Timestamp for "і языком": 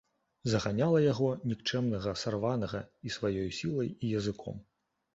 4.05-4.63